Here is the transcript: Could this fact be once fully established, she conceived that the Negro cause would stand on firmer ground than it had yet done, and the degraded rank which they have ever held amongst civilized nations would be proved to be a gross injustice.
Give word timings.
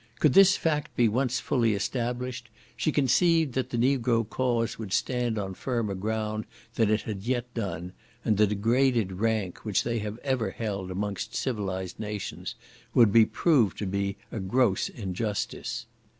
Could 0.17 0.33
this 0.33 0.57
fact 0.57 0.95
be 0.95 1.07
once 1.07 1.39
fully 1.39 1.75
established, 1.75 2.49
she 2.75 2.91
conceived 2.91 3.53
that 3.53 3.69
the 3.69 3.77
Negro 3.77 4.27
cause 4.27 4.79
would 4.79 4.93
stand 4.93 5.37
on 5.37 5.53
firmer 5.53 5.93
ground 5.93 6.45
than 6.73 6.89
it 6.89 7.01
had 7.01 7.21
yet 7.21 7.53
done, 7.53 7.93
and 8.25 8.35
the 8.37 8.47
degraded 8.47 9.11
rank 9.19 9.59
which 9.63 9.83
they 9.83 9.99
have 9.99 10.17
ever 10.23 10.49
held 10.49 10.89
amongst 10.89 11.35
civilized 11.35 11.99
nations 11.99 12.55
would 12.95 13.11
be 13.13 13.27
proved 13.27 13.77
to 13.77 13.85
be 13.85 14.17
a 14.31 14.39
gross 14.39 14.89
injustice. 14.89 15.85